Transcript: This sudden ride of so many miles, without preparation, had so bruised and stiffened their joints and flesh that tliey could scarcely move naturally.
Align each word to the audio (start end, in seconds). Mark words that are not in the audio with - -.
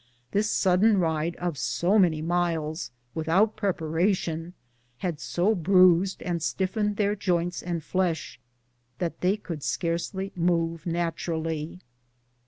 This 0.31 0.49
sudden 0.49 0.97
ride 0.97 1.35
of 1.35 1.59
so 1.59 1.99
many 1.99 2.23
miles, 2.23 2.89
without 3.13 3.55
preparation, 3.55 4.55
had 4.97 5.19
so 5.19 5.53
bruised 5.53 6.23
and 6.23 6.41
stiffened 6.41 6.95
their 6.97 7.15
joints 7.15 7.61
and 7.61 7.83
flesh 7.83 8.39
that 8.97 9.21
tliey 9.21 9.43
could 9.43 9.61
scarcely 9.61 10.31
move 10.35 10.87
naturally. 10.87 11.81